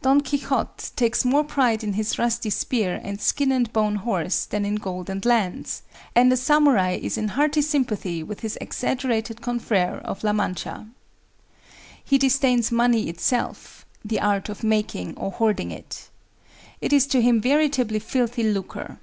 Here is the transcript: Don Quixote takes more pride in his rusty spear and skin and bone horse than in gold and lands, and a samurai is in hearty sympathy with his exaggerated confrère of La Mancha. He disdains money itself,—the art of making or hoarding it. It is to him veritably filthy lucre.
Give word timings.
Don 0.00 0.22
Quixote 0.22 0.88
takes 0.96 1.22
more 1.22 1.44
pride 1.44 1.84
in 1.84 1.92
his 1.92 2.18
rusty 2.18 2.48
spear 2.48 2.98
and 3.04 3.20
skin 3.20 3.52
and 3.52 3.70
bone 3.74 3.96
horse 3.96 4.46
than 4.46 4.64
in 4.64 4.76
gold 4.76 5.10
and 5.10 5.22
lands, 5.26 5.82
and 6.14 6.32
a 6.32 6.36
samurai 6.38 6.98
is 7.02 7.18
in 7.18 7.28
hearty 7.28 7.60
sympathy 7.60 8.22
with 8.22 8.40
his 8.40 8.56
exaggerated 8.58 9.42
confrère 9.42 10.00
of 10.00 10.24
La 10.24 10.32
Mancha. 10.32 10.86
He 12.02 12.16
disdains 12.16 12.72
money 12.72 13.10
itself,—the 13.10 14.18
art 14.18 14.48
of 14.48 14.64
making 14.64 15.14
or 15.18 15.30
hoarding 15.30 15.70
it. 15.72 16.08
It 16.80 16.94
is 16.94 17.06
to 17.08 17.20
him 17.20 17.42
veritably 17.42 17.98
filthy 17.98 18.44
lucre. 18.44 18.98